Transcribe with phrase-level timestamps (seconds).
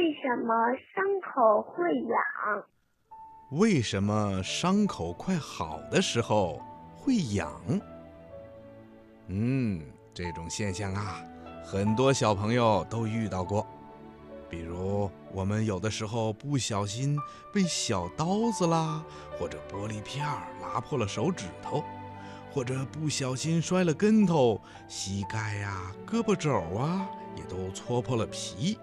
[0.00, 0.54] 为什么
[0.94, 2.64] 伤口会痒？
[3.50, 6.58] 为什么伤口快好的时候
[6.96, 7.52] 会痒？
[9.26, 9.82] 嗯，
[10.14, 11.22] 这种现象啊，
[11.62, 13.66] 很多小朋友都遇到过。
[14.48, 17.18] 比如，我们有的时候不小心
[17.52, 19.04] 被小刀子啦，
[19.38, 21.84] 或者玻璃片儿拉破了手指头，
[22.50, 24.58] 或者不小心摔了跟头，
[24.88, 27.06] 膝盖呀、胳膊肘啊
[27.36, 28.78] 也都搓破了皮，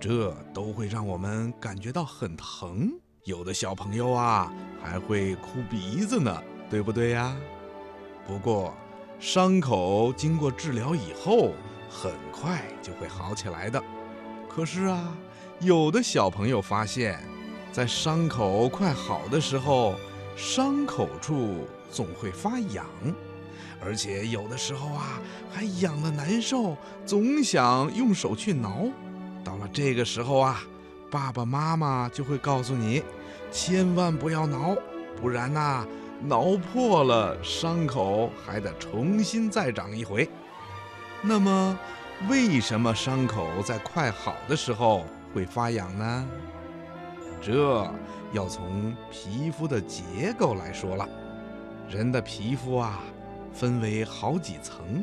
[0.00, 2.90] 这都会让我们感觉到很疼。
[3.24, 4.50] 有的小朋友啊，
[4.82, 7.36] 还会哭鼻子呢，对不对呀？
[8.26, 8.72] 不过，
[9.18, 11.52] 伤口经过治疗以后，
[11.90, 13.82] 很快就会好起来的。
[14.48, 15.14] 可是啊，
[15.60, 17.22] 有的小朋友发现，
[17.70, 19.96] 在伤口快好的时候，
[20.34, 22.86] 伤口处总会发痒，
[23.84, 26.74] 而且有的时候啊，还痒得难受，
[27.04, 28.88] 总想用手去挠。
[29.44, 30.60] 到了这个时候啊，
[31.10, 33.02] 爸爸妈妈就会告诉你，
[33.50, 34.76] 千万不要挠，
[35.20, 35.86] 不然呐，
[36.22, 40.28] 挠破了伤口还得重新再长一回。
[41.22, 41.78] 那么。
[42.28, 46.28] 为什么伤口在快好的时候会发痒呢？
[47.40, 47.90] 这
[48.34, 51.08] 要从皮肤的结构来说了。
[51.88, 53.00] 人的皮肤啊，
[53.54, 55.02] 分为好几层，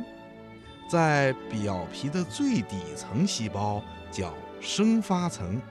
[0.87, 5.61] 在表皮的最底层细胞叫生发层，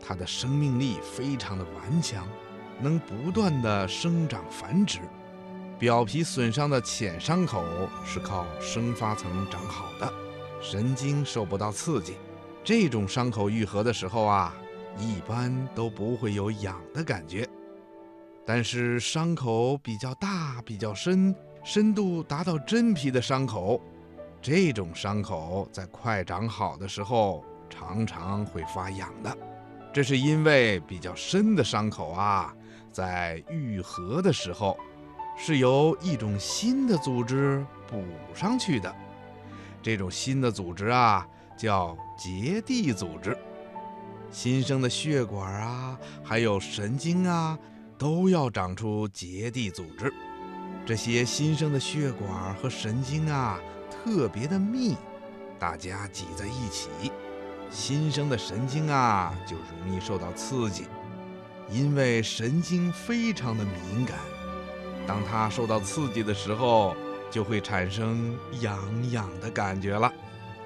[0.00, 2.26] 它的生命力非常的顽强，
[2.80, 5.00] 能不断的生长繁殖。
[5.78, 7.64] 表皮损伤的浅伤口
[8.04, 10.12] 是靠生发层长好的。
[10.60, 12.14] 神经受不到刺激，
[12.62, 14.54] 这种伤口愈合的时候啊，
[14.96, 17.48] 一般都不会有痒的感觉。
[18.46, 23.80] 但是伤口比较大、比较深，深度达到真皮的伤口，
[24.42, 29.38] 这种伤口在快长好的时候常常会发痒的。
[29.92, 32.52] 这是因为比较深的伤口啊，
[32.90, 34.76] 在愈合的时候，
[35.38, 38.02] 是由一种新的组织补
[38.34, 38.92] 上去的。
[39.80, 41.24] 这种新的组织啊，
[41.56, 43.38] 叫结缔组织。
[44.32, 47.56] 新生的血管啊，还有神经啊，
[47.96, 50.12] 都要长出结缔组织。
[50.84, 53.60] 这些新生的血管和神经啊，
[54.04, 54.96] 特别的密，
[55.58, 56.88] 大家挤在一起，
[57.70, 60.86] 新生的神经啊，就容易受到刺激。
[61.70, 64.18] 因为神经非常的敏感，
[65.06, 66.96] 当它受到刺激的时候。
[67.32, 68.78] 就会产生痒
[69.10, 70.12] 痒的感觉了。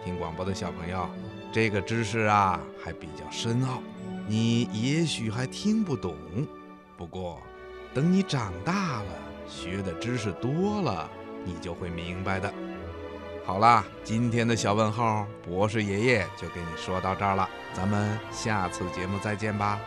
[0.04, 1.08] 听广播的小朋友，
[1.52, 3.80] 这个知识啊还比较深奥，
[4.26, 6.16] 你也许还听不懂。
[6.96, 7.40] 不过，
[7.94, 9.12] 等你长大了，
[9.46, 11.08] 学的知识多了，
[11.44, 12.52] 你就会明白的。
[13.46, 17.48] 好啦，今天的小问号，博士爷爷就给你说到这儿了。
[17.72, 19.78] 咱们下次节目再见吧。